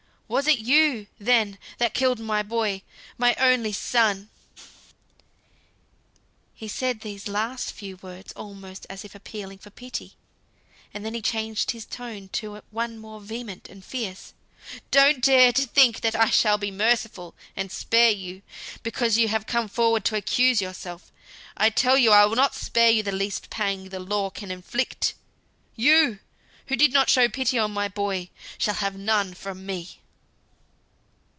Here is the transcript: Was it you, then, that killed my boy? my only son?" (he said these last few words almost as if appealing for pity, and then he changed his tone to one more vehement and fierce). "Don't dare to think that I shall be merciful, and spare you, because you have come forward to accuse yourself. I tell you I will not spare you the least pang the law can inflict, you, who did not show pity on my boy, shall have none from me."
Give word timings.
Was 0.31 0.47
it 0.47 0.59
you, 0.59 1.07
then, 1.19 1.57
that 1.77 1.93
killed 1.93 2.17
my 2.19 2.41
boy? 2.41 2.83
my 3.17 3.35
only 3.35 3.73
son?" 3.73 4.29
(he 6.55 6.69
said 6.69 7.01
these 7.01 7.27
last 7.27 7.73
few 7.73 7.97
words 7.97 8.31
almost 8.31 8.87
as 8.89 9.03
if 9.03 9.13
appealing 9.13 9.57
for 9.57 9.71
pity, 9.71 10.13
and 10.93 11.03
then 11.05 11.13
he 11.13 11.21
changed 11.21 11.71
his 11.71 11.83
tone 11.85 12.29
to 12.31 12.61
one 12.69 12.97
more 12.97 13.19
vehement 13.19 13.67
and 13.67 13.83
fierce). 13.83 14.33
"Don't 14.89 15.21
dare 15.21 15.51
to 15.51 15.65
think 15.67 15.99
that 15.99 16.15
I 16.15 16.29
shall 16.29 16.57
be 16.57 16.71
merciful, 16.71 17.35
and 17.57 17.69
spare 17.69 18.11
you, 18.11 18.41
because 18.83 19.17
you 19.17 19.27
have 19.27 19.45
come 19.45 19.67
forward 19.67 20.05
to 20.05 20.15
accuse 20.15 20.61
yourself. 20.61 21.11
I 21.57 21.69
tell 21.69 21.97
you 21.97 22.11
I 22.11 22.23
will 22.25 22.37
not 22.37 22.55
spare 22.55 22.89
you 22.89 23.03
the 23.03 23.11
least 23.11 23.49
pang 23.49 23.89
the 23.89 23.99
law 23.99 24.29
can 24.29 24.49
inflict, 24.49 25.13
you, 25.75 26.19
who 26.67 26.77
did 26.77 26.93
not 26.93 27.09
show 27.09 27.27
pity 27.27 27.59
on 27.59 27.71
my 27.71 27.89
boy, 27.89 28.29
shall 28.57 28.75
have 28.75 28.95
none 28.95 29.33
from 29.33 29.65
me." 29.65 29.97